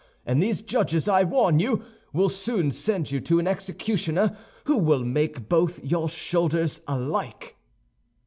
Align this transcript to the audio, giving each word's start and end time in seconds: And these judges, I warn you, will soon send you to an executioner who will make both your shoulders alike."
And 0.25 0.41
these 0.41 0.63
judges, 0.63 1.07
I 1.07 1.23
warn 1.23 1.59
you, 1.59 1.83
will 2.11 2.27
soon 2.29 2.71
send 2.71 3.11
you 3.11 3.19
to 3.19 3.37
an 3.37 3.45
executioner 3.45 4.35
who 4.65 4.79
will 4.79 5.03
make 5.05 5.47
both 5.47 5.79
your 5.83 6.09
shoulders 6.09 6.81
alike." 6.87 7.55